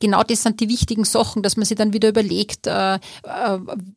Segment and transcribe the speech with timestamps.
[0.00, 2.98] genau das sind die wichtigen Sachen, dass man sich dann wieder überlegt, äh, äh,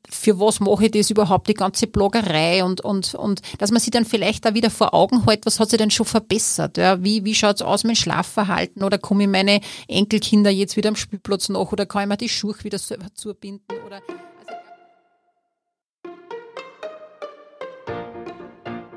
[0.10, 3.92] für was mache ich das überhaupt, die ganze Bloggerei und, und, und dass man sich
[3.92, 6.78] dann vielleicht da wieder vor Augen hält, was hat sich denn schon verbessert?
[6.78, 7.04] Ja?
[7.04, 10.96] Wie, wie schaut's aus mit dem Schlafverhalten oder komme ich meine Enkelkinder jetzt wieder am
[10.96, 13.66] Spielplatz nach oder kann ich mir die Schuhe wieder selber zubinden?
[13.86, 14.02] Oder,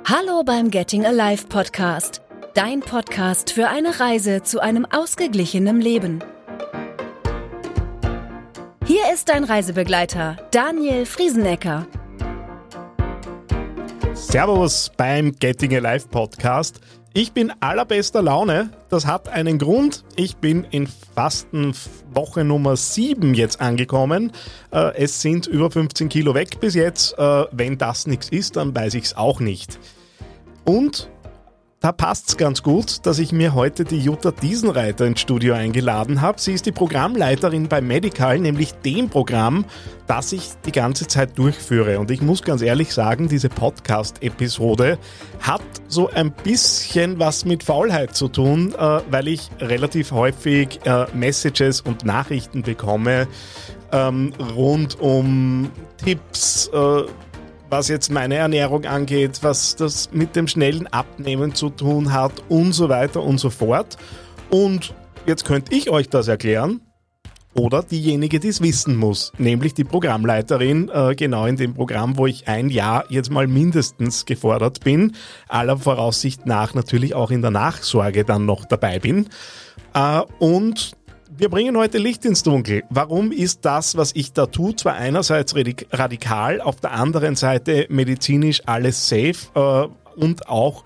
[0.05, 2.21] Hallo beim Getting Alive Podcast.
[2.55, 6.23] Dein Podcast für eine Reise zu einem ausgeglichenen Leben.
[8.84, 11.86] Hier ist dein Reisebegleiter, Daniel Friesenecker.
[14.12, 16.80] Servus beim Getting Alive Podcast.
[17.14, 18.70] Ich bin allerbester Laune.
[18.88, 20.02] Das hat einen Grund.
[20.16, 24.32] Ich bin in Fastenwoche Nummer 7 jetzt angekommen.
[24.73, 27.16] Äh, es sind über 15 Kilo weg bis jetzt.
[27.16, 29.78] Äh, wenn das nichts ist, dann weiß ich es auch nicht.
[30.64, 31.09] Und
[31.82, 36.20] da passt es ganz gut, dass ich mir heute die Jutta Diesenreiter ins Studio eingeladen
[36.20, 36.40] habe.
[36.40, 39.65] Sie ist die Programmleiterin bei Medical, nämlich dem Programm,
[40.07, 41.98] das ich die ganze Zeit durchführe.
[41.98, 44.96] Und ich muss ganz ehrlich sagen, diese Podcast-Episode
[45.40, 51.07] hat so ein bisschen was mit Faulheit zu tun, äh, weil ich relativ häufig äh,
[51.14, 53.26] Messages und Nachrichten bekomme
[53.90, 55.68] ähm, rund um
[56.02, 57.02] Tipps, äh,
[57.73, 62.74] was jetzt meine Ernährung angeht, was das mit dem schnellen Abnehmen zu tun hat und
[62.74, 63.96] so weiter und so fort.
[64.50, 64.94] Und
[65.25, 66.82] jetzt könnte ich euch das erklären.
[67.54, 72.26] Oder diejenige, die es wissen muss, nämlich die Programmleiterin, äh, genau in dem Programm, wo
[72.26, 75.12] ich ein Jahr jetzt mal mindestens gefordert bin,
[75.48, 79.28] aller Voraussicht nach natürlich auch in der Nachsorge dann noch dabei bin.
[79.94, 80.92] Äh, und
[81.43, 82.84] wir bringen heute Licht ins Dunkel.
[82.88, 85.56] Warum ist das, was ich da tue, zwar einerseits
[85.91, 90.84] radikal, auf der anderen Seite medizinisch alles safe äh, und auch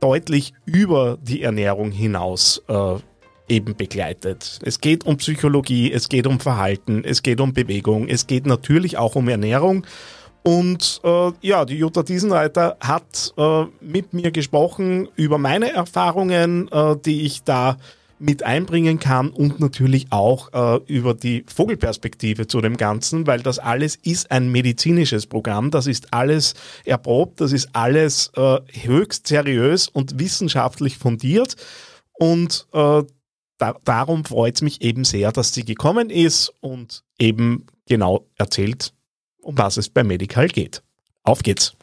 [0.00, 2.94] deutlich über die Ernährung hinaus äh,
[3.50, 4.60] eben begleitet.
[4.64, 8.96] Es geht um Psychologie, es geht um Verhalten, es geht um Bewegung, es geht natürlich
[8.96, 9.86] auch um Ernährung.
[10.42, 16.96] Und äh, ja, die Jutta Diesenreiter hat äh, mit mir gesprochen über meine Erfahrungen, äh,
[17.04, 17.76] die ich da
[18.20, 23.58] mit einbringen kann und natürlich auch äh, über die Vogelperspektive zu dem Ganzen, weil das
[23.58, 26.54] alles ist ein medizinisches Programm, das ist alles
[26.84, 31.56] erprobt, das ist alles äh, höchst seriös und wissenschaftlich fundiert
[32.12, 33.02] und äh,
[33.58, 38.92] da, darum freut es mich eben sehr, dass sie gekommen ist und eben genau erzählt,
[39.42, 40.82] um was es bei Medical geht.
[41.22, 41.76] Auf geht's!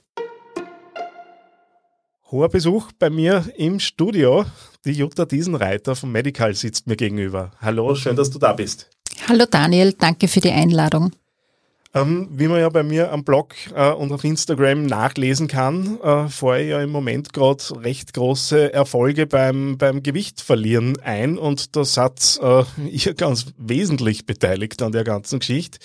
[2.29, 4.45] Hoher Besuch bei mir im Studio.
[4.87, 7.51] Die Jutta Diesenreiter vom Medical sitzt mir gegenüber.
[7.59, 8.89] Hallo, schön, dass du da bist.
[9.27, 11.11] Hallo Daniel, danke für die Einladung.
[11.93, 16.29] Ähm, wie man ja bei mir am Blog äh, und auf Instagram nachlesen kann, äh,
[16.29, 21.97] fahre ich ja im Moment gerade recht große Erfolge beim, beim Gewichtverlieren ein und das
[21.97, 25.79] hat äh, ihr ganz wesentlich beteiligt an der ganzen Geschichte.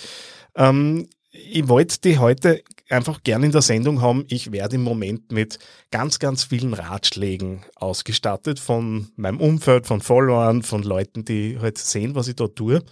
[0.55, 4.25] Ähm, ich wollte die heute einfach gern in der Sendung haben.
[4.29, 5.59] Ich werde im Moment mit
[5.91, 12.15] ganz, ganz vielen Ratschlägen ausgestattet von meinem Umfeld, von Followern, von Leuten, die halt sehen,
[12.15, 12.83] was ich dort tue.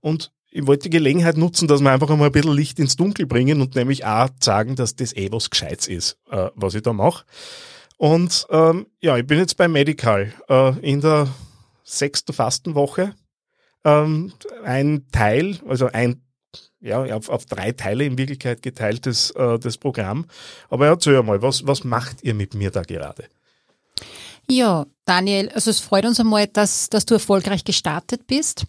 [0.00, 3.26] Und ich wollte die Gelegenheit nutzen, dass wir einfach einmal ein bisschen Licht ins Dunkel
[3.26, 6.92] bringen und nämlich auch sagen, dass das eh was Gescheites ist, äh, was ich da
[6.92, 7.24] mache.
[7.96, 11.28] Und ähm, ja, ich bin jetzt bei Medical äh, in der
[11.84, 13.14] sechsten Fastenwoche.
[13.84, 14.32] Ähm,
[14.64, 16.22] ein Teil, also ein
[16.80, 20.26] ja, auf, auf drei Teile in Wirklichkeit geteiltes äh, das Programm.
[20.68, 23.24] Aber erzähl mal, was, was macht ihr mit mir da gerade?
[24.48, 28.66] Ja, Daniel, also es freut uns einmal, dass, dass du erfolgreich gestartet bist.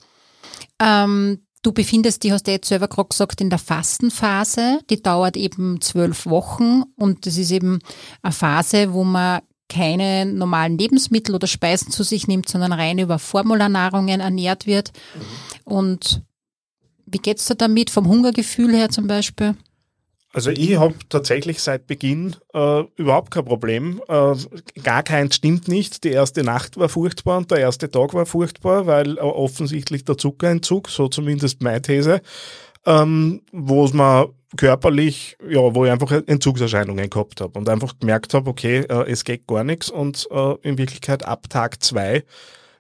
[0.80, 4.80] Ähm, du befindest dich, hast du jetzt selber gerade gesagt, in der Fastenphase.
[4.90, 7.80] Die dauert eben zwölf Wochen und das ist eben
[8.22, 13.20] eine Phase, wo man keine normalen Lebensmittel oder Speisen zu sich nimmt, sondern rein über
[13.20, 14.92] Formularnahrungen ernährt wird.
[15.16, 15.74] Mhm.
[15.74, 16.24] Und
[17.12, 19.56] wie geht's dir damit, vom Hungergefühl her zum Beispiel?
[20.34, 24.02] Also ich habe tatsächlich seit Beginn äh, überhaupt kein Problem.
[24.08, 24.36] Äh,
[24.82, 26.06] gar keins stimmt nicht.
[26.06, 30.18] Die erste Nacht war furchtbar und der erste Tag war furchtbar, weil äh, offensichtlich der
[30.18, 32.22] Zuckerentzug, so zumindest meine These,
[32.86, 38.34] ähm, wo es mir körperlich, ja, wo ich einfach Entzugserscheinungen gehabt habe und einfach gemerkt
[38.34, 42.24] habe, okay, äh, es geht gar nichts und äh, in Wirklichkeit ab Tag zwei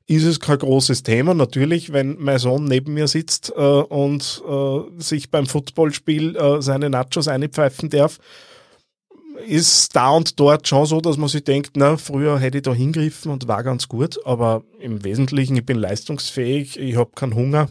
[0.07, 1.33] ist es kein großes Thema.
[1.33, 6.89] Natürlich, wenn mein Sohn neben mir sitzt äh, und äh, sich beim Footballspiel äh, seine
[6.89, 8.19] Nachos einpfeifen darf,
[9.47, 12.73] ist da und dort schon so, dass man sich denkt, na, früher hätte ich da
[12.73, 17.69] hingriffen und war ganz gut, aber im Wesentlichen, ich bin leistungsfähig, ich habe keinen Hunger,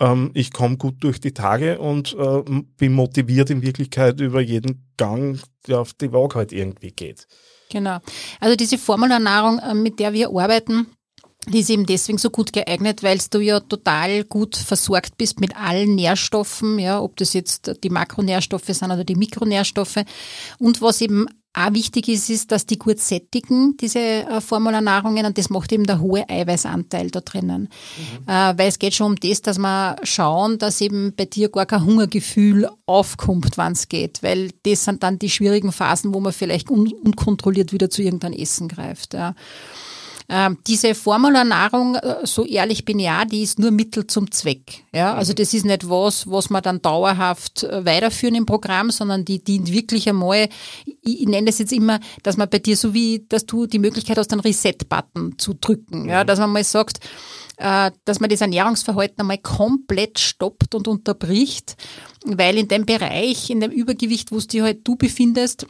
[0.00, 2.42] ähm, ich komme gut durch die Tage und äh,
[2.76, 7.26] bin motiviert in Wirklichkeit über jeden Gang, der auf die Waage halt irgendwie geht.
[7.70, 7.98] Genau.
[8.40, 10.86] Also diese Formelernährung, äh, mit der wir arbeiten,
[11.48, 15.56] die ist eben deswegen so gut geeignet, weil du ja total gut versorgt bist mit
[15.56, 20.04] allen Nährstoffen, ja, ob das jetzt die Makronährstoffe sind oder die Mikronährstoffe.
[20.58, 25.38] Und was eben auch wichtig ist, ist, dass die gut sättigen, diese äh, Formularnahrungen, und
[25.38, 27.62] das macht eben der hohe Eiweißanteil da drinnen.
[27.62, 28.28] Mhm.
[28.28, 31.66] Äh, weil es geht schon um das, dass wir schauen, dass eben bei dir gar
[31.66, 34.22] kein Hungergefühl aufkommt, wann es geht.
[34.22, 38.38] Weil das sind dann die schwierigen Phasen, wo man vielleicht un unkontrolliert wieder zu irgendeinem
[38.38, 39.14] Essen greift.
[39.14, 39.34] Ja.
[40.30, 44.84] Ähm, diese Formularnahrung, äh, so ehrlich bin ich auch, die ist nur Mittel zum Zweck.
[44.94, 49.24] Ja, also das ist nicht was, was man dann dauerhaft äh, weiterführen im Programm, sondern
[49.24, 50.50] die dient wirklich einmal,
[50.84, 53.78] ich, ich nenne das jetzt immer, dass man bei dir so wie, dass du die
[53.78, 56.10] Möglichkeit hast, einen Reset-Button zu drücken.
[56.10, 56.26] Ja, mhm.
[56.26, 57.00] dass man mal sagt,
[57.56, 61.76] äh, dass man das Ernährungsverhalten einmal komplett stoppt und unterbricht,
[62.26, 65.66] weil in dem Bereich, in dem Übergewicht, wo du halt du befindest,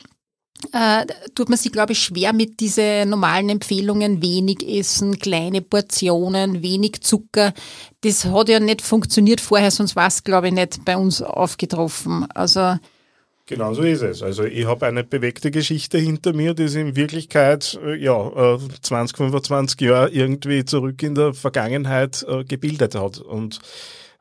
[0.73, 6.63] äh, tut man sich, glaube ich, schwer mit diesen normalen Empfehlungen, wenig essen, kleine Portionen,
[6.63, 7.53] wenig Zucker.
[8.03, 12.27] Das hat ja nicht funktioniert vorher, sonst war es, glaube ich, nicht bei uns aufgetroffen.
[12.33, 12.77] Also
[13.49, 14.23] Genau so ist es.
[14.23, 19.17] Also ich habe eine bewegte Geschichte hinter mir, die sich in Wirklichkeit äh, ja 20,
[19.17, 23.61] 25 Jahre irgendwie zurück in der Vergangenheit äh, gebildet hat und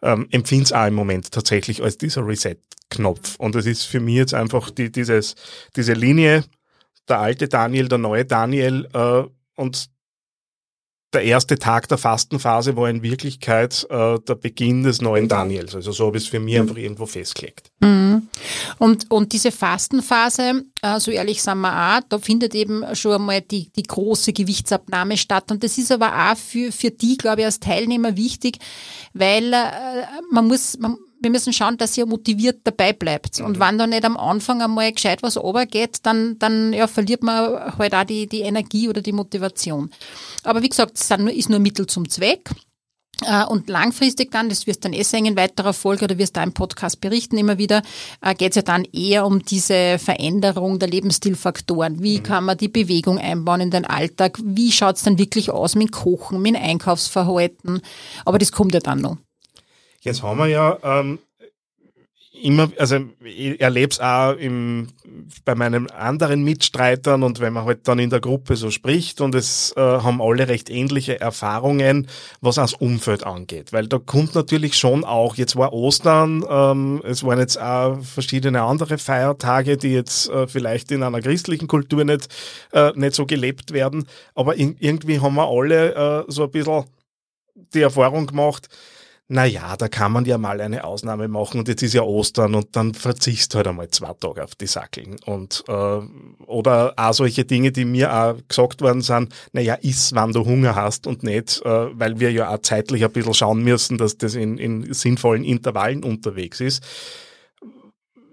[0.01, 3.35] ähm, empfinde es auch im Moment tatsächlich als dieser Reset-Knopf.
[3.37, 5.35] Und es ist für mich jetzt einfach die, dieses,
[5.75, 6.43] diese Linie,
[7.07, 9.23] der alte Daniel, der neue Daniel äh,
[9.55, 9.89] und
[11.13, 15.73] der erste Tag der Fastenphase war in Wirklichkeit äh, der Beginn des neuen Daniels.
[15.73, 17.71] Also so habe ich es für mich einfach irgendwo festgelegt.
[17.79, 18.27] Mhm.
[18.77, 23.41] Und, und diese Fastenphase, äh, so ehrlich sagen wir auch, da findet eben schon einmal
[23.41, 25.49] die, die große Gewichtsabnahme statt.
[25.51, 28.59] Und das ist aber auch für, für die, glaube ich, als Teilnehmer wichtig,
[29.13, 33.39] weil äh, man muss, man, wir müssen schauen, dass ihr motiviert dabei bleibt.
[33.39, 33.61] Und mhm.
[33.61, 37.95] wenn da nicht am Anfang einmal gescheit was runtergeht, dann, dann ja, verliert man halt
[37.95, 39.91] auch die, die Energie oder die Motivation.
[40.43, 42.51] Aber wie gesagt, es ist nur Mittel zum Zweck.
[43.25, 46.37] Äh, und langfristig dann, das wirst du dann eh sehen in weiterer Folge oder wirst
[46.37, 47.81] du im Podcast berichten immer wieder,
[48.21, 52.03] äh, geht es ja dann eher um diese Veränderung der Lebensstilfaktoren.
[52.03, 52.23] Wie mhm.
[52.23, 54.37] kann man die Bewegung einbauen in den Alltag?
[54.43, 57.81] Wie schaut es dann wirklich aus mit Kochen, mit Einkaufsverhalten?
[58.23, 59.17] Aber das kommt ja dann noch.
[60.07, 61.19] Jetzt haben wir ja ähm,
[62.41, 64.87] immer, also ich erlebe es auch im,
[65.43, 69.35] bei meinen anderen Mitstreitern und wenn man halt dann in der Gruppe so spricht und
[69.35, 72.07] es äh, haben alle recht ähnliche Erfahrungen,
[72.39, 73.73] was das Umfeld angeht.
[73.73, 78.61] Weil da kommt natürlich schon auch, jetzt war Ostern, ähm, es waren jetzt auch verschiedene
[78.61, 82.29] andere Feiertage, die jetzt äh, vielleicht in einer christlichen Kultur nicht,
[82.71, 86.85] äh, nicht so gelebt werden, aber in, irgendwie haben wir alle äh, so ein bisschen
[87.73, 88.69] die Erfahrung gemacht,
[89.29, 92.75] naja, da kann man ja mal eine Ausnahme machen und jetzt ist ja Ostern und
[92.77, 95.17] dann verzichst halt einmal zwei Tage auf die Sackeln.
[95.25, 95.99] Und äh,
[96.45, 100.75] oder auch solche Dinge, die mir auch gesagt worden sind, naja, iss, wann du Hunger
[100.75, 104.35] hast und nicht, äh, weil wir ja auch zeitlich ein bisschen schauen müssen, dass das
[104.35, 106.81] in, in sinnvollen Intervallen unterwegs ist.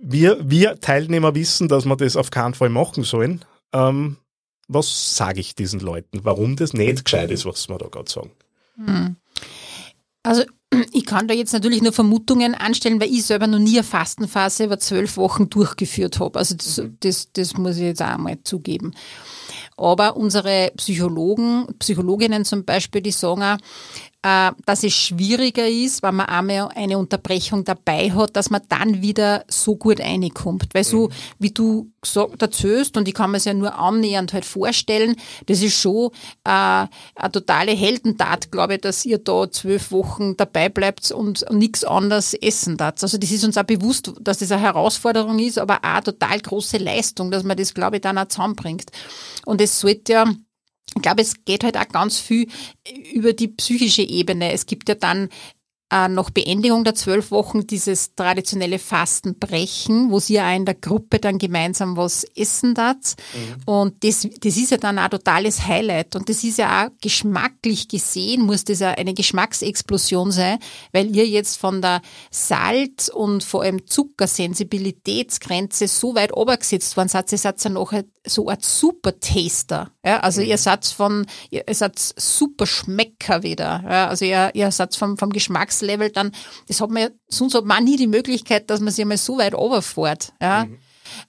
[0.00, 3.44] Wir, wir Teilnehmer wissen, dass wir das auf keinen Fall machen sollen.
[3.72, 4.18] Ähm,
[4.68, 8.30] was sage ich diesen Leuten, warum das nicht gescheit ist, was wir da gerade sagen?
[8.76, 9.16] Hm.
[10.22, 10.44] Also
[10.92, 14.64] ich kann da jetzt natürlich nur Vermutungen anstellen, weil ich selber noch nie eine Fastenphase
[14.64, 16.38] über zwölf Wochen durchgeführt habe.
[16.38, 16.96] Also das, mhm.
[17.00, 18.94] das, das muss ich jetzt auch mal zugeben.
[19.76, 23.58] Aber unsere Psychologen, Psychologinnen zum Beispiel, die sagen auch,
[24.24, 29.44] dass es schwieriger ist, wenn man einmal eine Unterbrechung dabei hat, dass man dann wieder
[29.48, 30.68] so gut reinkommt.
[30.72, 31.12] Weil so, mhm.
[31.38, 35.60] wie du gesagt, erzählst, und ich kann mir es ja nur annähernd halt vorstellen, das
[35.60, 36.10] ist schon
[36.44, 41.58] äh, eine totale Heldentat, glaube ich, dass ihr da zwölf Wochen dabei bleibt und, und
[41.58, 43.02] nichts anderes essen darf.
[43.02, 46.40] Also das ist uns auch bewusst, dass das eine Herausforderung ist, aber auch eine total
[46.40, 48.90] große Leistung, dass man das, glaube ich, dann auch zusammenbringt.
[49.44, 50.34] Und es sollte ja
[50.96, 52.48] ich glaube, es geht halt auch ganz viel
[53.12, 54.52] über die psychische Ebene.
[54.52, 55.28] Es gibt ja dann
[55.94, 60.74] äh, nach Beendigung der zwölf Wochen dieses traditionelle Fastenbrechen, wo sie ja auch in der
[60.74, 63.14] Gruppe dann gemeinsam was essen dat.
[63.32, 63.62] Mhm.
[63.64, 66.16] Und das, das ist ja dann auch ein totales Highlight.
[66.16, 70.58] Und das ist ja auch geschmacklich gesehen, muss das ja eine Geschmacksexplosion sein,
[70.92, 77.30] weil ihr jetzt von der Salz- und vor allem Zuckersensibilitätsgrenze so weit obergesetzt worden seid,
[77.30, 77.92] ihr seid ja noch
[78.26, 79.90] so ein super Taster.
[80.04, 80.48] Ja, also mhm.
[80.48, 83.84] ihr seid von, ihr seid super Schmecker wieder.
[83.88, 86.32] Ja, also ihr, ihr seid vom, vom Geschmacks Level dann,
[86.68, 89.54] das hat man sonst hat man nie die Möglichkeit, dass man sich einmal so weit
[89.54, 90.32] overfährt.
[90.40, 90.64] Ja.
[90.64, 90.78] Mhm.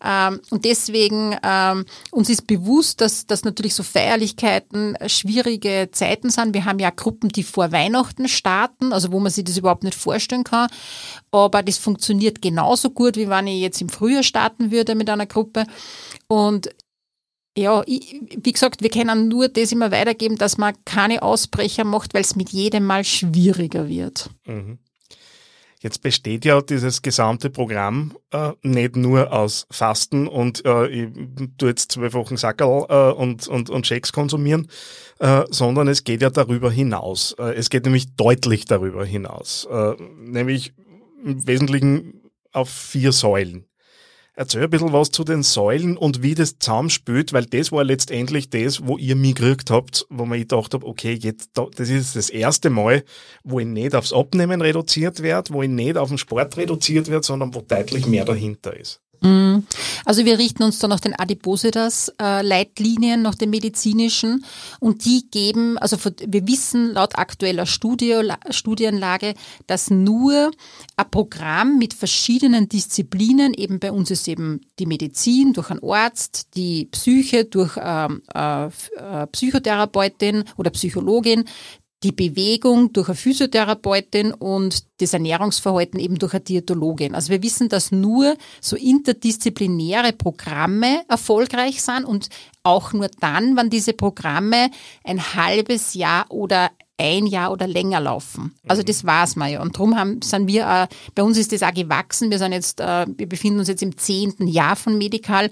[0.03, 6.53] Ähm, und deswegen ähm, uns ist bewusst, dass, dass natürlich so Feierlichkeiten schwierige Zeiten sind.
[6.53, 9.97] Wir haben ja Gruppen, die vor Weihnachten starten, also wo man sich das überhaupt nicht
[9.97, 10.69] vorstellen kann.
[11.31, 15.25] Aber das funktioniert genauso gut, wie wenn ich jetzt im Frühjahr starten würde mit einer
[15.25, 15.65] Gruppe.
[16.27, 16.69] Und
[17.57, 22.13] ja, ich, wie gesagt, wir können nur das immer weitergeben, dass man keine Ausbrecher macht,
[22.13, 24.29] weil es mit jedem Mal schwieriger wird.
[24.45, 24.79] Mhm.
[25.85, 31.09] Jetzt besteht ja dieses gesamte Programm äh, nicht nur aus Fasten und äh, ich
[31.59, 34.67] tue jetzt zwölf Wochen Sackerl äh, und, und, und Shakes konsumieren,
[35.19, 37.35] äh, sondern es geht ja darüber hinaus.
[37.37, 39.67] Äh, es geht nämlich deutlich darüber hinaus.
[39.69, 40.73] Äh, nämlich
[41.23, 43.65] im Wesentlichen auf vier Säulen.
[44.37, 48.49] Erzähl ein bisschen was zu den Säulen und wie das zusammenspielt, weil das war letztendlich
[48.49, 52.29] das, wo ihr mich gekriegt habt, wo man gedacht habe, okay, jetzt, das ist das
[52.29, 53.05] erste Mal,
[53.45, 57.25] wo ich nicht aufs Abnehmen reduziert werde, wo ich nicht auf den Sport reduziert werde,
[57.25, 59.01] sondern wo deutlich mehr dahinter ist.
[59.21, 59.65] Mhm.
[60.05, 64.45] Also wir richten uns da nach den Adipositas-Leitlinien, nach den medizinischen
[64.79, 69.33] und die geben, also wir wissen laut aktueller Studie, Studienlage,
[69.67, 70.51] dass nur
[70.95, 76.55] ein Programm mit verschiedenen Disziplinen, eben bei uns ist eben die Medizin durch einen Arzt,
[76.55, 81.45] die Psyche durch ähm, äh, äh, Psychotherapeutin oder Psychologin,
[82.05, 87.15] die Bewegung durch eine Physiotherapeutin und das Ernährungsverhalten eben durch eine Diätologin.
[87.15, 92.29] Also wir wissen, dass nur so interdisziplinäre Programme erfolgreich sind und
[92.61, 94.69] auch nur dann, wenn diese Programme
[95.03, 98.53] ein halbes Jahr oder ein Jahr oder länger laufen.
[98.67, 99.61] Also das war's mal ja.
[99.63, 102.29] Und darum haben, sind wir, äh, bei uns ist das auch gewachsen.
[102.29, 105.49] Wir sind jetzt, äh, wir befinden uns jetzt im zehnten Jahr von Medical.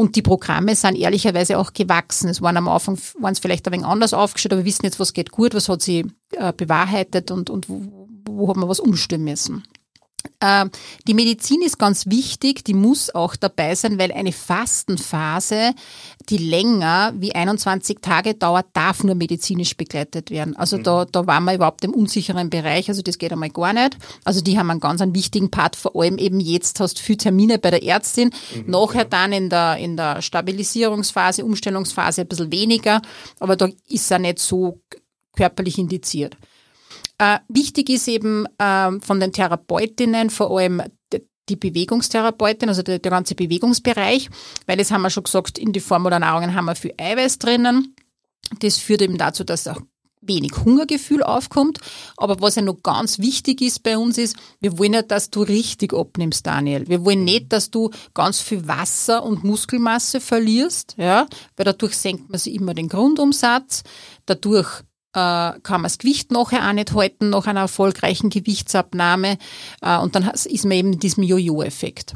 [0.00, 2.30] Und die Programme sind ehrlicherweise auch gewachsen.
[2.30, 4.98] Es waren am Anfang waren es vielleicht ein wenig anders aufgestellt, aber wir wissen jetzt,
[4.98, 8.80] was geht gut, was hat sie äh, bewahrheitet und, und wo, wo hat man was
[8.80, 9.62] umstellen müssen.
[10.40, 10.70] Ähm,
[11.06, 15.74] die Medizin ist ganz wichtig, die muss auch dabei sein, weil eine Fastenphase,
[16.28, 20.56] die länger wie 21 Tage dauert, darf nur medizinisch begleitet werden.
[20.56, 20.82] Also mhm.
[20.84, 23.96] da, da waren wir überhaupt im unsicheren Bereich, also das geht einmal gar nicht.
[24.24, 27.18] Also die haben einen ganz einen wichtigen Part, vor allem eben jetzt hast du viele
[27.18, 28.70] Termine bei der Ärztin, mhm.
[28.70, 33.02] nachher dann in der, in der Stabilisierungsphase, Umstellungsphase ein bisschen weniger,
[33.38, 34.80] aber da ist er nicht so
[35.36, 36.36] körperlich indiziert.
[37.18, 40.82] Äh, wichtig ist eben äh, von den Therapeutinnen vor allem
[41.50, 44.30] die Bewegungstherapeutin, also der, der ganze Bewegungsbereich,
[44.66, 47.94] weil das haben wir schon gesagt, in die Formularnahrungen haben wir viel Eiweiß drinnen.
[48.60, 49.80] Das führt eben dazu, dass auch
[50.22, 51.78] wenig Hungergefühl aufkommt.
[52.16, 55.42] Aber was ja noch ganz wichtig ist bei uns ist, wir wollen ja, dass du
[55.42, 56.86] richtig abnimmst, Daniel.
[56.88, 61.26] Wir wollen nicht, dass du ganz viel Wasser und Muskelmasse verlierst, ja,
[61.56, 63.82] weil dadurch senkt man sich immer den Grundumsatz.
[64.26, 69.38] Dadurch kann man das Gewicht nachher auch nicht halten nach einer erfolgreichen Gewichtsabnahme
[69.82, 72.14] äh, und dann ist man eben in diesem Jojo-Effekt.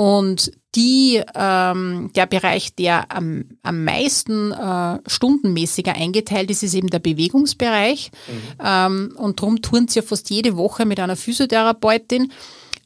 [0.00, 6.88] Und die, ähm, der Bereich, der am, am meisten äh, stundenmäßiger eingeteilt ist, ist eben
[6.88, 8.10] der Bewegungsbereich.
[8.26, 8.64] Mhm.
[8.64, 12.32] Ähm, und darum turnt sie ja fast jede Woche mit einer Physiotherapeutin.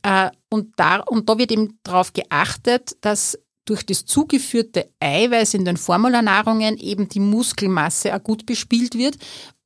[0.02, 5.64] Äh, und, da, und da wird eben darauf geachtet, dass durch das zugeführte Eiweiß in
[5.64, 9.16] den Formularnahrungen eben die Muskelmasse auch gut bespielt wird.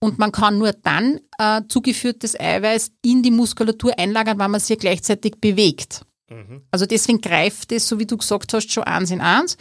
[0.00, 4.78] Und man kann nur dann äh, zugeführtes Eiweiß in die Muskulatur einlagern, wenn man sich
[4.78, 6.02] gleichzeitig bewegt.
[6.30, 6.62] Mhm.
[6.70, 9.56] Also deswegen greift es, so wie du gesagt hast, schon eins in eins.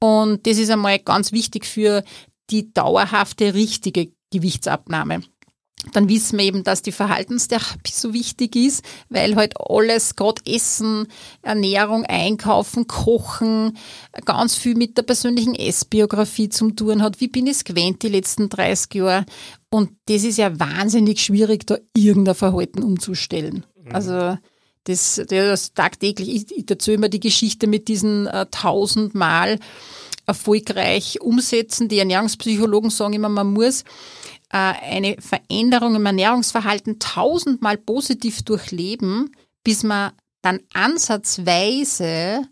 [0.00, 2.02] Und das ist einmal ganz wichtig für
[2.50, 5.22] die dauerhafte, richtige Gewichtsabnahme
[5.92, 11.08] dann wissen wir eben, dass die Verhaltenstherapie so wichtig ist, weil halt alles, gerade Essen,
[11.42, 13.76] Ernährung, Einkaufen, Kochen,
[14.24, 17.20] ganz viel mit der persönlichen Essbiografie zum tun hat.
[17.20, 19.26] Wie bin ich es gewöhnt die letzten 30 Jahre?
[19.70, 23.66] Und das ist ja wahnsinnig schwierig, da irgendein Verhalten umzustellen.
[23.82, 23.94] Mhm.
[23.94, 24.38] Also
[24.84, 29.58] das, das tagtäglich, ich, ich erzähle immer die Geschichte mit diesen äh, tausendmal
[30.26, 31.88] erfolgreich umsetzen.
[31.88, 33.84] Die Ernährungspsychologen sagen immer, man muss äh,
[34.56, 42.42] eine Veränderung im Ernährungsverhalten tausendmal positiv durchleben, bis man dann ansatzweise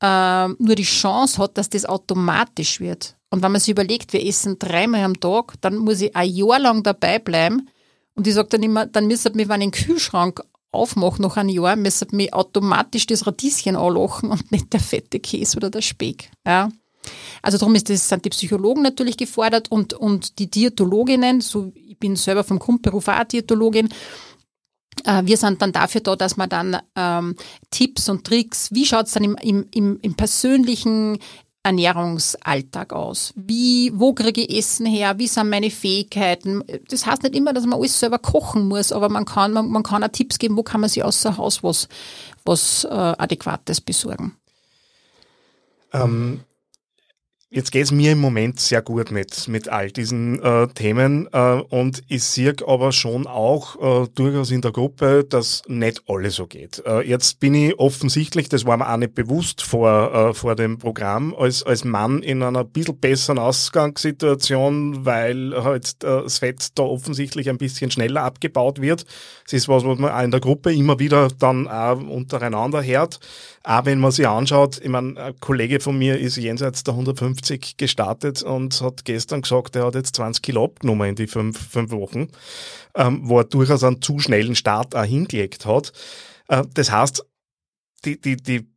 [0.00, 3.16] äh, nur die Chance hat, dass das automatisch wird.
[3.30, 6.58] Und wenn man sich überlegt, wir essen dreimal am Tag, dann muss ich ein Jahr
[6.58, 7.68] lang dabei bleiben.
[8.14, 11.50] Und ich sage dann immer, dann müsste mir, wenn ich den Kühlschrank aufmache nach einem
[11.50, 16.30] Jahr, müsste mir automatisch das Radieschen anlachen und nicht der fette Käse oder der Speck.
[16.46, 16.70] Ja.
[17.42, 21.98] Also darum ist das, sind die Psychologen natürlich gefordert und, und die Diätologinnen, so ich
[21.98, 23.88] bin selber vom Grundberuf auch Diätologin,
[25.04, 27.36] äh, wir sind dann dafür da, dass man dann ähm,
[27.70, 31.18] Tipps und Tricks, wie schaut es dann im, im, im, im persönlichen
[31.62, 33.32] Ernährungsalltag aus?
[33.34, 35.18] Wie, wo kriege ich Essen her?
[35.18, 36.62] Wie sind meine Fähigkeiten?
[36.88, 39.82] Das heißt nicht immer, dass man alles selber kochen muss, aber man kann, man, man
[39.82, 41.88] kann auch Tipps geben, wo kann man sich außer Haus was,
[42.44, 44.36] was äh, Adäquates besorgen.
[45.92, 46.40] Ähm,
[47.48, 52.02] Jetzt geht's mir im Moment sehr gut mit, mit all diesen äh, Themen äh, und
[52.08, 56.82] ich sehe aber schon auch äh, durchaus in der Gruppe, dass nicht alles so geht.
[56.84, 60.78] Äh, jetzt bin ich offensichtlich, das war mir auch nicht bewusst vor, äh, vor dem
[60.78, 66.82] Programm, als, als Mann in einer bisschen besseren Ausgangssituation, weil halt äh, das Fett da
[66.82, 69.06] offensichtlich ein bisschen schneller abgebaut wird.
[69.44, 73.20] Das ist was, was man auch in der Gruppe immer wieder dann auch untereinander hört.
[73.62, 77.35] Auch wenn man sich anschaut, ich meine, ein Kollege von mir ist jenseits der 150
[77.76, 81.90] gestartet und hat gestern gesagt, er hat jetzt 20 Kilo abgenommen in die fünf, fünf
[81.90, 82.28] Wochen,
[82.94, 85.92] ähm, wo er durchaus einen zu schnellen Start auch hingelegt hat.
[86.48, 87.24] Äh, das heißt,
[88.04, 88.68] die, die, die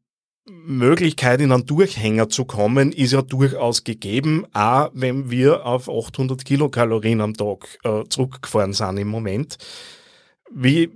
[0.49, 6.43] Möglichkeit, in einen Durchhänger zu kommen, ist ja durchaus gegeben, auch wenn wir auf 800
[6.43, 9.57] Kilokalorien am Tag äh, zurückgefahren sind im Moment.
[10.51, 10.89] Wie,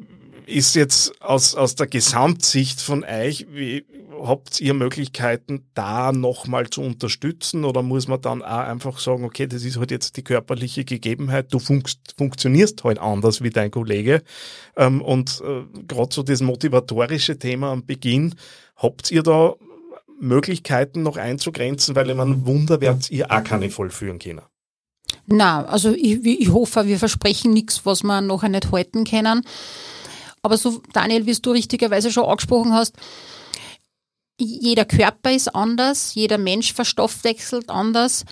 [0.45, 3.85] ist jetzt aus, aus der Gesamtsicht von euch, wie,
[4.21, 9.47] habt ihr Möglichkeiten, da nochmal zu unterstützen oder muss man dann auch einfach sagen, okay,
[9.47, 14.23] das ist halt jetzt die körperliche Gegebenheit, du funkt, funktionierst halt anders wie dein Kollege
[14.77, 18.35] ähm, und äh, gerade so das motivatorische Thema am Beginn,
[18.75, 19.55] habt ihr da
[20.19, 24.41] Möglichkeiten noch einzugrenzen, weil ich meine, Wunder werdet ihr auch keine vollführen können.
[25.25, 29.41] Na, also ich, ich hoffe, wir versprechen nichts, was wir nachher nicht halten können.
[30.43, 32.95] Aber so, Daniel, wie du richtigerweise schon angesprochen hast,
[34.37, 38.25] jeder Körper ist anders, jeder Mensch verstoffwechselt anders.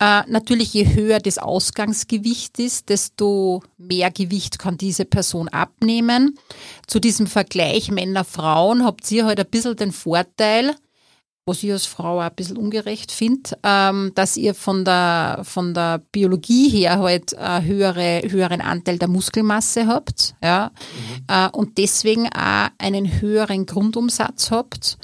[0.00, 6.36] Äh, natürlich, je höher das Ausgangsgewicht ist, desto mehr Gewicht kann diese Person abnehmen.
[6.88, 10.74] Zu diesem Vergleich Männer-Frauen habt ihr halt ein bisschen den Vorteil,
[11.44, 15.74] was ich als Frau auch ein bisschen ungerecht finde, ähm, dass ihr von der, von
[15.74, 21.24] der Biologie her halt einen höhere, höheren Anteil der Muskelmasse habt, ja, mhm.
[21.28, 24.98] äh, und deswegen auch einen höheren Grundumsatz habt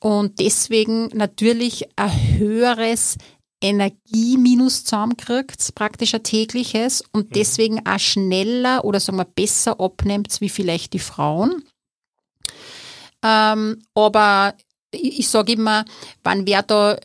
[0.00, 3.18] und deswegen natürlich ein höheres
[3.60, 7.32] Energieminus zusammenkriegt, praktisch ein tägliches und mhm.
[7.34, 11.64] deswegen auch schneller oder sagen wir besser abnimmt wie vielleicht die Frauen.
[13.22, 14.54] Ähm, aber
[14.96, 15.84] ich, sage immer,
[16.24, 16.98] wann wer da, äh,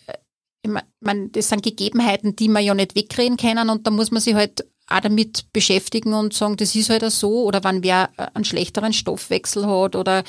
[0.64, 4.22] ich mein, das sind Gegebenheiten, die man ja nicht wegreden können und da muss man
[4.22, 8.46] sich halt auch damit beschäftigen und sagen, das ist halt so oder wann wer einen
[8.46, 10.24] schlechteren Stoffwechsel hat oder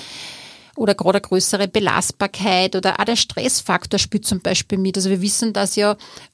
[0.77, 4.97] oder gerade eine größere Belastbarkeit oder auch der Stressfaktor spielt zum Beispiel mit.
[4.97, 5.93] Also wir wissen, dass ja,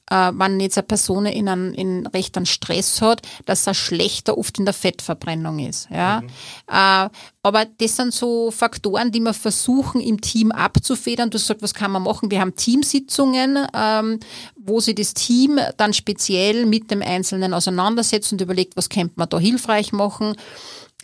[0.09, 4.37] äh, wenn jetzt eine Person in einen, in recht einen Stress hat, dass er schlechter
[4.37, 5.89] oft in der Fettverbrennung ist.
[5.91, 6.21] Ja?
[6.21, 6.27] Mhm.
[6.67, 7.09] Äh,
[7.41, 11.29] aber das sind so Faktoren, die wir versuchen im Team abzufedern.
[11.29, 12.31] Du sagst, was kann man machen?
[12.31, 14.19] Wir haben Teamsitzungen, ähm,
[14.55, 19.29] wo sich das Team dann speziell mit dem Einzelnen auseinandersetzt und überlegt, was könnte man
[19.29, 20.35] da hilfreich machen.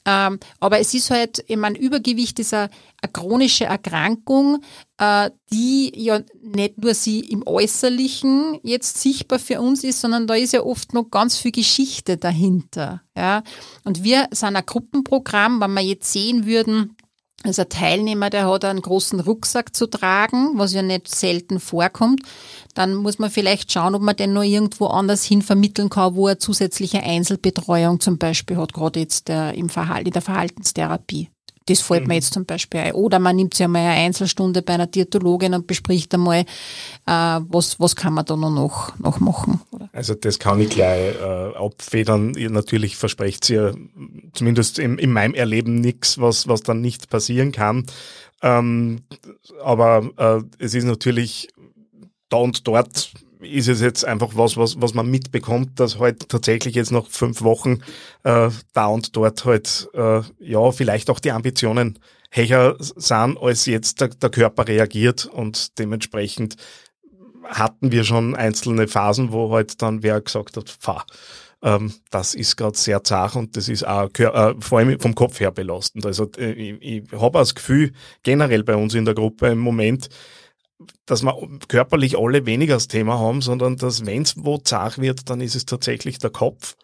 [0.06, 2.70] Ähm, aber es ist halt, ich meine, Übergewicht ist eine,
[3.02, 4.62] eine chronische Erkrankung,
[4.98, 10.36] äh, die ja nicht nur sie im Äußerlichen jetzt sichtbar für uns ist, sondern da
[10.36, 13.02] ist ja oft noch ganz viel Geschichte dahinter.
[13.18, 13.44] Ja?
[13.84, 16.95] Und wir sind ein Gruppenprogramm, wenn wir jetzt sehen würden,
[17.46, 22.22] also ein Teilnehmer, der hat einen großen Rucksack zu tragen, was ja nicht selten vorkommt.
[22.74, 26.28] Dann muss man vielleicht schauen, ob man den noch irgendwo anders hin vermitteln kann, wo
[26.28, 31.30] er zusätzliche Einzelbetreuung zum Beispiel hat, gerade jetzt der, im Verhalt, in der Verhaltenstherapie.
[31.68, 32.10] Das fällt mhm.
[32.10, 32.94] mir jetzt zum Beispiel ein.
[32.94, 36.46] Oder man nimmt sich einmal eine Einzelstunde bei einer Diätologin und bespricht einmal, äh,
[37.08, 39.62] was, was kann man da noch, noch machen.
[39.72, 39.90] Oder?
[39.92, 42.36] Also das kann ich gleich äh, abfedern.
[42.36, 43.76] Ihr natürlich versprecht ihr
[44.34, 47.86] zumindest in, in meinem Erleben nichts, was, was dann nicht passieren kann.
[48.44, 49.02] Ähm,
[49.64, 51.48] aber äh, es ist natürlich
[52.30, 53.12] da und dort
[53.46, 57.42] ist es jetzt einfach was, was, was man mitbekommt, dass halt tatsächlich jetzt noch fünf
[57.42, 57.82] Wochen
[58.24, 62.00] äh, da und dort halt äh, ja vielleicht auch die Ambitionen
[62.32, 66.58] höher sind, als jetzt der, der Körper reagiert und dementsprechend
[67.44, 71.06] hatten wir schon einzelne Phasen, wo halt dann wer gesagt hat, fahr.
[71.62, 75.40] Ähm, das ist gerade sehr zart und das ist auch äh, vor allem vom Kopf
[75.40, 76.06] her belastend.
[76.06, 77.92] Also äh, ich, ich habe das Gefühl,
[78.24, 80.10] generell bei uns in der Gruppe im Moment,
[81.06, 81.36] dass wir
[81.68, 85.56] körperlich alle weniger das Thema haben, sondern dass wenn es wo zart wird, dann ist
[85.56, 86.76] es tatsächlich der Kopf.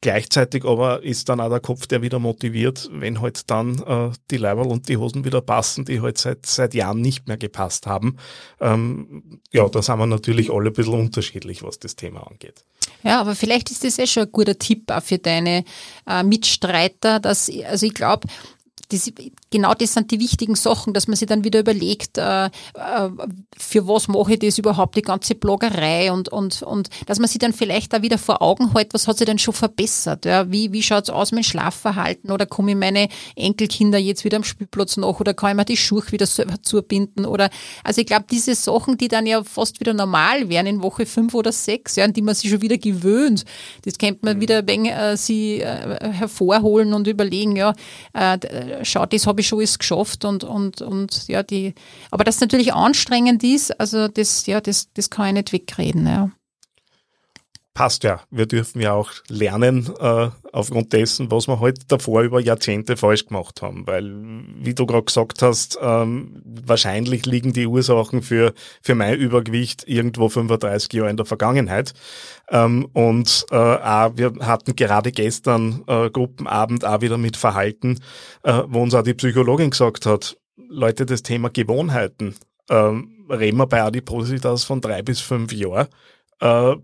[0.00, 4.36] Gleichzeitig aber ist dann auch der Kopf, der wieder motiviert, wenn halt dann äh, die
[4.36, 8.16] Leiberl und die Hosen wieder passen, die halt seit, seit Jahren nicht mehr gepasst haben.
[8.60, 12.64] Ähm, ja, da sind wir natürlich alle ein bisschen unterschiedlich, was das Thema angeht.
[13.02, 15.64] Ja, aber vielleicht ist das eh schon ein guter Tipp auch für deine
[16.06, 18.28] äh, Mitstreiter, dass, also ich glaube,
[18.88, 19.12] das,
[19.50, 22.50] genau das sind die wichtigen Sachen, dass man sich dann wieder überlegt, äh, äh,
[23.56, 27.38] für was mache ich das überhaupt, die ganze Bloggerei und, und, und dass man sich
[27.38, 30.24] dann vielleicht da wieder vor Augen hält, was hat sich denn schon verbessert?
[30.24, 30.50] Ja?
[30.50, 34.44] Wie, wie schaut's aus mit dem Schlafverhalten oder komme ich meine Enkelkinder jetzt wieder am
[34.44, 37.26] Spielplatz nach oder kann ich mir die Schuhe wieder selber zubinden?
[37.26, 37.50] Oder
[37.84, 41.34] also ich glaube, diese Sachen, die dann ja fast wieder normal wären in Woche fünf
[41.34, 43.44] oder sechs, ja, an die man sich schon wieder gewöhnt,
[43.84, 44.40] das könnte man mhm.
[44.40, 47.74] wieder ein wenig, äh, sie äh, hervorholen und überlegen, ja,
[48.12, 48.38] äh,
[48.82, 51.74] schau, das habe ich schon alles geschafft und, und, und ja, die,
[52.10, 56.30] aber das natürlich anstrengend ist, also das, ja, das, das kann ich nicht wegreden, ja
[57.78, 58.22] passt ja.
[58.32, 63.26] Wir dürfen ja auch lernen äh, aufgrund dessen, was wir halt davor über Jahrzehnte falsch
[63.26, 63.86] gemacht haben.
[63.86, 64.12] Weil,
[64.58, 70.28] wie du gerade gesagt hast, ähm, wahrscheinlich liegen die Ursachen für, für mein Übergewicht irgendwo
[70.28, 71.94] 35 Jahre in der Vergangenheit.
[72.50, 78.00] Ähm, und äh, auch, wir hatten gerade gestern äh, Gruppenabend auch wieder mit Verhalten,
[78.42, 82.34] äh, wo uns auch die Psychologin gesagt hat, Leute, das Thema Gewohnheiten,
[82.70, 85.86] ähm, reden wir bei Adipositas von drei bis fünf Jahren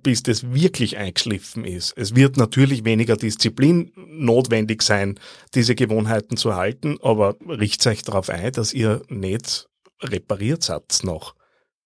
[0.02, 1.92] bis das wirklich eingeschliffen ist.
[1.96, 5.18] Es wird natürlich weniger Disziplin notwendig sein,
[5.54, 9.68] diese Gewohnheiten zu halten, aber richtet euch darauf ein, dass ihr nicht
[10.02, 11.34] repariert seid noch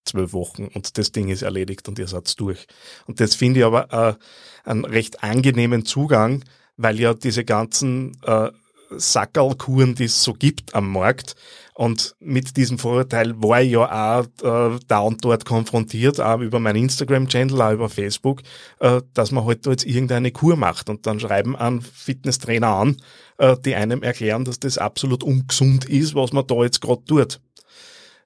[0.04, 2.66] zwölf Wochen und das Ding ist erledigt und ihr seid durch.
[3.06, 6.44] Und das finde ich aber äh, einen recht angenehmen Zugang,
[6.76, 8.50] weil ja diese ganzen äh,
[8.90, 11.34] Sackerlkuren, die es so gibt am Markt,
[11.78, 16.58] und mit diesem Vorurteil war ich ja auch äh, da und dort konfrontiert, auch über
[16.58, 18.42] mein Instagram-Channel, auch über Facebook,
[18.80, 22.96] äh, dass man halt da jetzt irgendeine Kur macht und dann schreiben an Fitnesstrainer an,
[23.36, 27.40] äh, die einem erklären, dass das absolut ungesund ist, was man da jetzt gerade tut.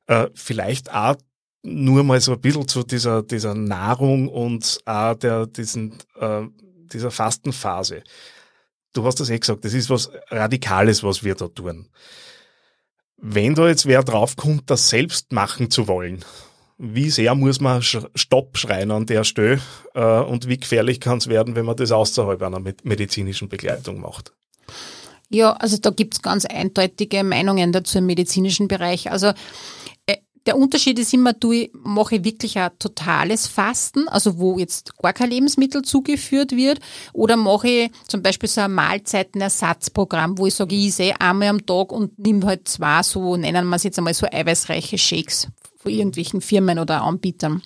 [0.07, 1.17] Äh, vielleicht auch
[1.63, 6.47] nur mal so ein bisschen zu dieser, dieser Nahrung und auch der, diesen, äh,
[6.91, 8.03] dieser Fastenphase.
[8.93, 11.89] Du hast das eh gesagt, das ist was Radikales, was wir da tun.
[13.17, 16.25] Wenn da jetzt wer draufkommt, das selbst machen zu wollen,
[16.79, 19.61] wie sehr muss man Stopp schreien an der Stelle
[19.95, 24.33] äh, und wie gefährlich kann es werden, wenn man das außerhalb einer medizinischen Begleitung macht?
[25.29, 29.11] Ja, also da gibt es ganz eindeutige Meinungen dazu im medizinischen Bereich.
[29.11, 29.33] Also
[30.47, 35.31] der Unterschied ist immer, du mache wirklich ein totales Fasten, also wo jetzt gar kein
[35.31, 36.81] Lebensmittel zugeführt wird,
[37.13, 41.65] oder mache ich zum Beispiel so ein Mahlzeitenersatzprogramm, wo ich sage, ich sehe einmal am
[41.65, 45.93] Tag und nehme halt zwei so, nennen wir es jetzt einmal so eiweißreiche Shakes von
[45.93, 47.63] irgendwelchen Firmen oder Anbietern.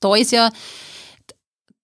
[0.00, 0.50] Da ist ja,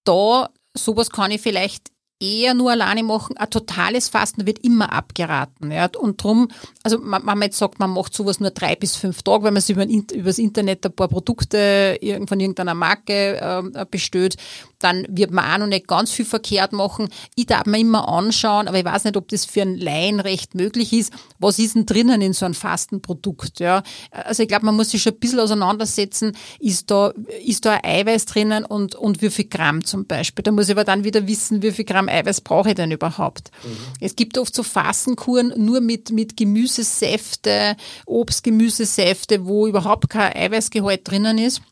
[0.05, 3.37] da, sowas kann ich vielleicht eher nur alleine machen.
[3.37, 5.71] Ein totales Fasten wird immer abgeraten.
[5.71, 5.89] Ja.
[5.99, 6.49] Und drum,
[6.83, 9.63] also man, man jetzt sagt, man macht sowas nur drei bis fünf Tage, wenn man
[9.63, 9.87] sich über,
[10.25, 13.41] das Internet ein paar Produkte von irgendeiner Marke
[13.75, 14.37] äh, bestellt,
[14.79, 17.09] dann wird man auch noch nicht ganz viel verkehrt machen.
[17.35, 20.55] Ich darf mir immer anschauen, aber ich weiß nicht, ob das für einen Laien recht
[20.55, 21.13] möglich ist.
[21.39, 23.61] Was ist denn drinnen in so einem Fastenprodukt?
[23.61, 23.83] Ja?
[24.11, 27.13] Also ich glaube, man muss sich schon ein bisschen auseinandersetzen, ist da,
[27.45, 30.43] ist da ein Eiweiß drinnen und, und wie viel Gramm zum Beispiel.
[30.43, 33.51] Da muss ich aber dann wieder wissen, wie viel Gramm Eiweiß brauche ich denn überhaupt.
[33.65, 33.77] Mhm.
[34.01, 41.09] Es gibt oft so Fastenkuren nur mit, mit Gemüsesäfte, Obst, Gemüsesäfte, wo überhaupt kein Eiweißgehalt
[41.09, 41.63] drinnen ist.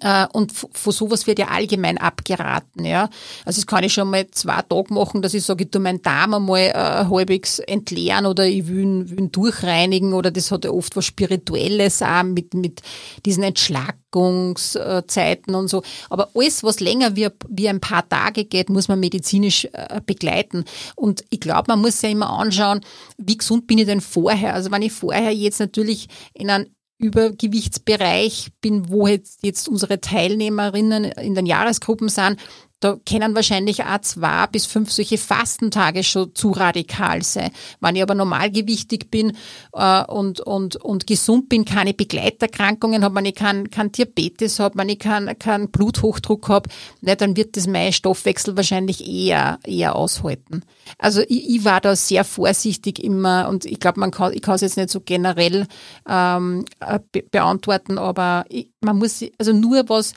[0.00, 2.84] Äh, und von sowas wird ja allgemein abgeraten.
[2.84, 3.08] Ja.
[3.44, 6.02] Also das kann ich schon mal zwei Tage machen, dass ich sage, ich tue meinen
[6.02, 10.64] Darm einmal äh, halbwegs entleeren oder ich will ihn, will ihn durchreinigen oder das hat
[10.64, 12.80] ja oft was Spirituelles auch mit, mit
[13.26, 15.82] diesen Entschlackungszeiten und so.
[16.10, 20.64] Aber alles, was länger wie, wie ein paar Tage geht, muss man medizinisch äh, begleiten.
[20.96, 22.80] Und ich glaube, man muss ja immer anschauen,
[23.18, 24.54] wie gesund bin ich denn vorher.
[24.54, 26.66] Also wenn ich vorher jetzt natürlich in einem
[27.02, 32.38] Übergewichtsbereich bin, wo jetzt, jetzt unsere Teilnehmerinnen in den Jahresgruppen sind,
[32.82, 37.52] da können wahrscheinlich auch zwei bis fünf solche Fastentage schon zu radikal sein.
[37.80, 39.36] Wenn ich aber normalgewichtig bin
[39.72, 44.78] äh, und, und, und gesund bin, keine Begleiterkrankungen habe, wenn ich keinen kein Diabetes habe,
[44.78, 46.68] wenn ich keinen kein Bluthochdruck habe,
[47.00, 50.64] ne, dann wird das mein Stoffwechsel wahrscheinlich eher, eher aushalten.
[50.98, 54.56] Also ich, ich war da sehr vorsichtig immer und ich glaube, man kann, ich kann
[54.56, 55.68] es jetzt nicht so generell
[56.08, 60.14] ähm, äh, be beantworten, aber ich, man muss, also nur was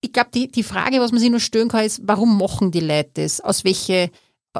[0.00, 2.80] ich glaube, die, die Frage, was man sich nur stellen kann, ist, warum machen die
[2.80, 3.40] Leute das?
[3.40, 4.10] Aus, welche,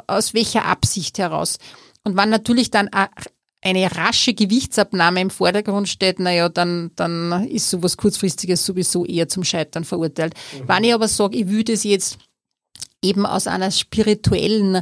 [0.07, 1.57] aus welcher Absicht heraus?
[2.03, 2.89] Und wenn natürlich dann
[3.61, 9.43] eine rasche Gewichtsabnahme im Vordergrund steht, naja, dann, dann ist sowas Kurzfristiges sowieso eher zum
[9.43, 10.33] Scheitern verurteilt.
[10.53, 10.67] Mhm.
[10.67, 12.17] Wenn ich aber sage, ich würde es jetzt
[13.03, 14.81] eben aus einer spirituellen äh,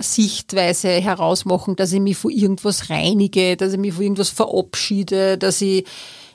[0.00, 5.60] Sichtweise herausmachen, dass ich mich von irgendwas reinige, dass ich mich von irgendwas verabschiede, dass
[5.60, 5.84] ich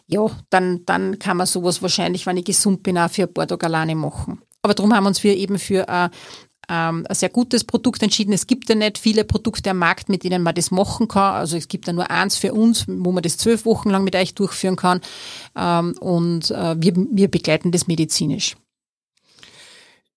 [0.10, 3.48] ja, dann, dann kann man sowas wahrscheinlich, wenn ich gesund bin, auch für ein paar
[3.48, 4.42] Tage machen.
[4.62, 6.10] Aber darum haben uns wir eben für äh,
[6.68, 8.34] ähm, ein sehr gutes Produkt entschieden.
[8.34, 11.36] Es gibt ja nicht viele Produkte am Markt, mit denen man das machen kann.
[11.36, 14.16] Also es gibt ja nur eins für uns, wo man das zwölf Wochen lang mit
[14.16, 15.02] euch durchführen kann.
[15.56, 18.56] Ähm, und äh, wir, wir begleiten das medizinisch.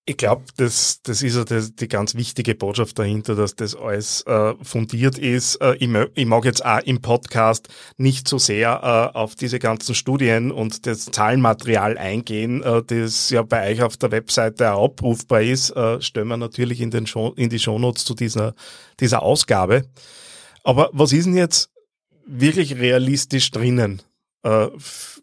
[0.05, 4.21] Ich glaube, das, das ist ja das, die ganz wichtige Botschaft dahinter, dass das alles
[4.23, 5.55] äh, fundiert ist.
[5.61, 9.95] Äh, ich, ich, mag jetzt auch im Podcast nicht so sehr äh, auf diese ganzen
[9.95, 15.41] Studien und das Zahlenmaterial eingehen, äh, das ja bei euch auf der Webseite auch abrufbar
[15.41, 15.69] ist.
[15.69, 18.55] Äh, stellen wir natürlich in, den Show, in die Shownotes zu dieser,
[18.99, 19.83] dieser Ausgabe.
[20.65, 21.69] Aber was ist denn jetzt
[22.25, 24.01] wirklich realistisch drinnen?
[24.43, 24.67] Äh,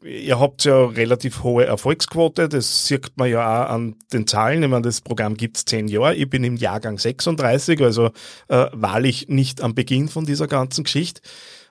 [0.03, 4.63] ihr habt ja relativ hohe Erfolgsquote, das sieht man ja auch an den Zahlen.
[4.63, 8.07] Ich meine, das Programm gibt's zehn Jahre, ich bin im Jahrgang 36, also
[8.49, 11.21] äh, wahrlich nicht am Beginn von dieser ganzen Geschichte.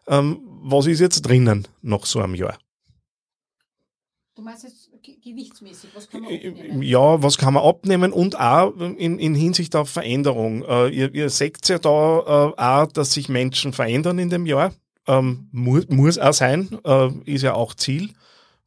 [0.07, 2.57] Ähm, was ist jetzt drinnen nach so einem Jahr?
[4.35, 4.89] Du meinst jetzt
[5.23, 6.81] gewichtsmäßig, was kann man äh, abnehmen?
[6.83, 10.63] Ja, was kann man abnehmen und auch in, in Hinsicht auf Veränderung.
[10.63, 14.71] Äh, ihr, ihr seht ja da äh, auch, dass sich Menschen verändern in dem Jahr
[15.09, 18.11] ähm, muss, muss auch sein, äh, ist ja auch Ziel.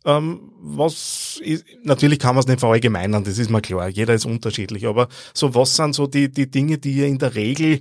[0.04, 4.26] Ähm, was ist, natürlich kann man es nicht verallgemeinern, das ist mir klar, jeder ist
[4.26, 7.80] unterschiedlich, aber so was sind so die, die Dinge, die ihr in der Regel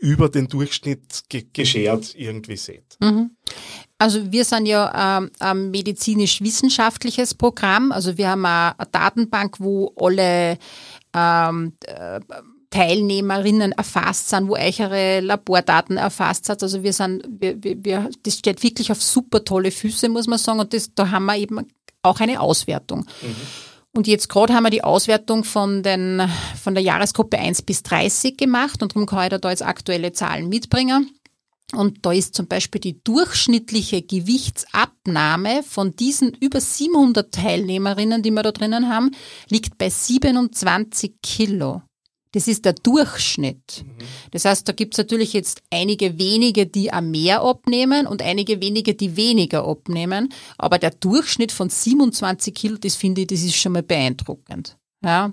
[0.00, 2.96] über den Durchschnitt ge geschert irgendwie seht?
[3.00, 3.32] Mhm.
[3.98, 7.90] Also wir sind ja ähm, ein medizinisch-wissenschaftliches Programm.
[7.90, 10.56] Also wir haben eine Datenbank, wo alle
[11.14, 12.20] ähm, äh,
[12.70, 16.62] Teilnehmerinnen erfasst sind, wo eure Labordaten erfasst sind.
[16.62, 20.38] Also wir sind, wir, wir, wir, das steht wirklich auf super tolle Füße, muss man
[20.38, 20.60] sagen.
[20.60, 21.66] Und das, da haben wir eben
[22.02, 23.06] auch eine Auswertung.
[23.22, 23.36] Mhm.
[23.94, 26.22] Und jetzt gerade haben wir die Auswertung von, den,
[26.62, 30.48] von der Jahresgruppe 1 bis 30 gemacht und darum kann ich da jetzt aktuelle Zahlen
[30.48, 31.10] mitbringen.
[31.74, 38.42] Und da ist zum Beispiel die durchschnittliche Gewichtsabnahme von diesen über 700 Teilnehmerinnen, die wir
[38.42, 39.10] da drinnen haben,
[39.50, 41.82] liegt bei 27 Kilo.
[42.32, 43.84] Das ist der Durchschnitt.
[44.32, 48.60] Das heißt, da gibt es natürlich jetzt einige wenige, die am mehr abnehmen und einige
[48.60, 50.28] wenige, die weniger abnehmen.
[50.58, 54.76] Aber der Durchschnitt von 27 Kilo, das finde ich, das ist schon mal beeindruckend.
[55.02, 55.32] Ja.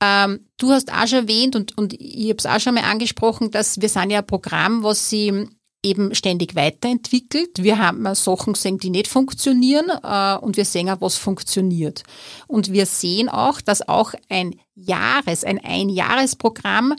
[0.00, 3.50] Ähm, du hast auch schon erwähnt und, und ich habe es auch schon mal angesprochen,
[3.50, 5.48] dass wir sind ja ein Programm, was sie
[5.84, 7.62] eben ständig weiterentwickelt.
[7.62, 12.02] Wir haben Sachen gesehen, die nicht funktionieren äh, und wir sehen auch, was funktioniert.
[12.48, 16.94] Und wir sehen auch, dass auch ein Jahres-, ein Einjahresprogramm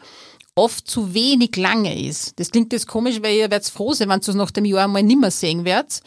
[0.56, 2.40] oft zu wenig lange ist.
[2.40, 4.88] Das klingt jetzt komisch, weil ihr werdet froh sein, wenn ihr es nach dem Jahr
[4.88, 6.02] mal nimmer sehen werdet.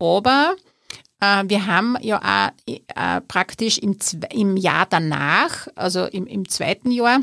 [0.00, 0.56] Aber
[1.20, 7.20] äh, wir haben ja auch äh, praktisch im, Jahr danach, also im zweiten Jahr,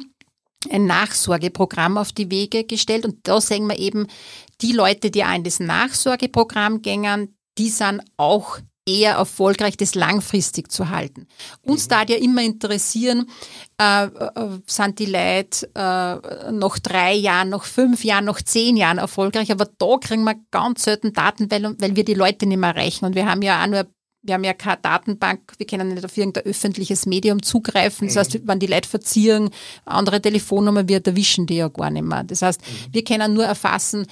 [0.69, 4.07] ein Nachsorgeprogramm auf die Wege gestellt und da sehen wir eben,
[4.61, 10.71] die Leute, die auch in das Nachsorgeprogramm gängen, die sind auch eher erfolgreich, das langfristig
[10.71, 11.27] zu halten.
[11.61, 11.89] Uns mhm.
[11.89, 13.29] da ja immer interessieren,
[13.79, 18.97] äh, äh, sind die Leute äh, nach drei Jahren, nach fünf Jahren, nach zehn Jahren
[18.97, 22.75] erfolgreich, aber da kriegen wir ganz selten Daten, weil, weil wir die Leute nicht mehr
[22.75, 23.05] erreichen.
[23.05, 23.85] Und wir haben ja auch nur
[24.21, 28.07] wir haben ja keine Datenbank, wir können nicht auf irgendein öffentliches Medium zugreifen.
[28.07, 28.47] Das heißt, mhm.
[28.47, 29.49] wenn die Leute verzieren,
[29.85, 32.25] andere Telefonnummern, wir erwischen die ja gar nicht mehr.
[32.25, 32.93] Das heißt, mhm.
[32.93, 34.07] wir können nur erfassen,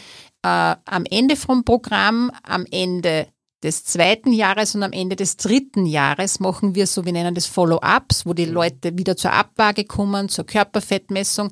[0.47, 3.27] äh, am Ende vom Programm, am Ende
[3.63, 7.47] des zweiten Jahres und am Ende des dritten Jahres machen wir so, wir nennen das
[7.47, 8.53] Follow-ups, wo die mhm.
[8.53, 11.49] Leute wieder zur Abwaage kommen, zur Körperfettmessung.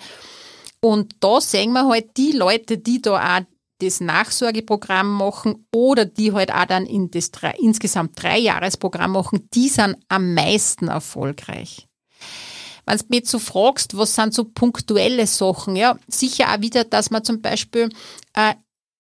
[0.82, 3.42] Und da sehen wir halt die Leute, die da auch
[3.80, 9.50] das Nachsorgeprogramm machen oder die halt auch dann in das drei, insgesamt drei Jahresprogramm machen,
[9.54, 11.88] die sind am meisten erfolgreich.
[12.86, 17.10] Wenn du mich so fragst, was sind so punktuelle Sachen, ja, sicher auch wieder, dass
[17.10, 17.90] man zum Beispiel
[18.34, 18.54] äh,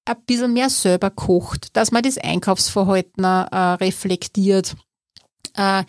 [0.05, 4.75] ein bisschen mehr selber kocht, dass man das Einkaufsverhalten äh, reflektiert,
[5.55, 5.83] äh,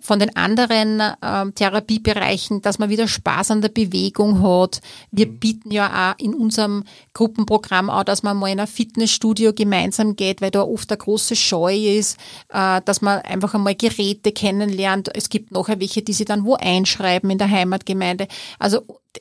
[0.00, 4.80] von den anderen äh, Therapiebereichen, dass man wieder Spaß an der Bewegung hat.
[5.10, 5.38] Wir mhm.
[5.38, 10.40] bieten ja auch in unserem Gruppenprogramm auch, dass man mal in ein Fitnessstudio gemeinsam geht,
[10.40, 12.16] weil da oft eine große Scheu ist,
[12.48, 15.10] äh, dass man einfach einmal Geräte kennenlernt.
[15.14, 18.28] Es gibt nachher welche, die sich dann wo einschreiben in der Heimatgemeinde.
[18.58, 18.80] Also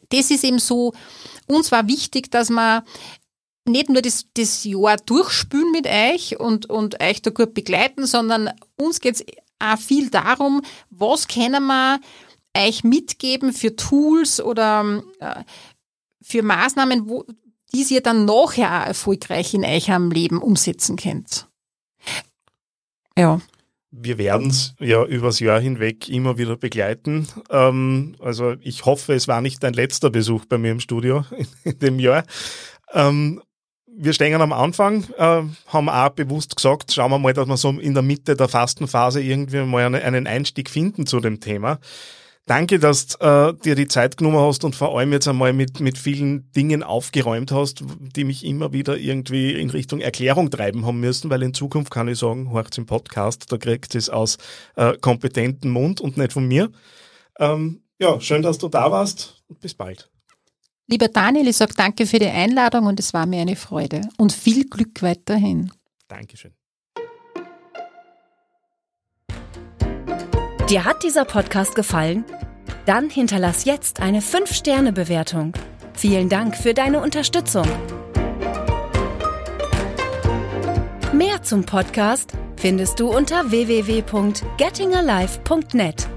[0.09, 0.93] das ist eben so,
[1.47, 2.83] uns war wichtig, dass man
[3.67, 8.49] nicht nur das, das Jahr durchspülen mit euch und, und euch da gut begleiten, sondern
[8.77, 9.23] uns geht's
[9.59, 11.99] auch viel darum, was können wir
[12.57, 15.43] euch mitgeben für Tools oder äh,
[16.21, 17.25] für Maßnahmen, wo,
[17.73, 21.47] die ihr dann nachher auch erfolgreich in eurem Leben umsetzen könnt.
[23.17, 23.39] Ja.
[23.93, 27.27] Wir werden es ja übers Jahr hinweg immer wieder begleiten.
[27.49, 31.47] Ähm, also ich hoffe, es war nicht dein letzter Besuch bei mir im Studio in,
[31.71, 32.23] in dem Jahr.
[32.93, 33.41] Ähm,
[34.03, 37.69] wir stehen am Anfang, äh, haben auch bewusst gesagt, schauen wir mal, dass wir so
[37.69, 41.79] in der Mitte der Fastenphase irgendwie mal einen Einstieg finden zu dem Thema.
[42.47, 45.79] Danke, dass du äh, dir die Zeit genommen hast und vor allem jetzt einmal mit,
[45.79, 47.83] mit vielen Dingen aufgeräumt hast,
[48.15, 52.07] die mich immer wieder irgendwie in Richtung Erklärung treiben haben müssen, weil in Zukunft kann
[52.07, 54.39] ich sagen, horcht's im Podcast, da kriegt es aus
[54.77, 56.71] äh, kompetenten Mund und nicht von mir.
[57.37, 60.09] Ähm, ja, schön, dass du da warst und bis bald.
[60.91, 64.01] Lieber Daniel, ich sage danke für die Einladung und es war mir eine Freude.
[64.17, 65.71] Und viel Glück weiterhin.
[66.09, 66.51] Dankeschön.
[70.69, 72.25] Dir hat dieser Podcast gefallen?
[72.85, 75.53] Dann hinterlass jetzt eine 5-Sterne-Bewertung.
[75.93, 77.65] Vielen Dank für deine Unterstützung.
[81.13, 86.09] Mehr zum Podcast findest du unter www.gettingalive.net.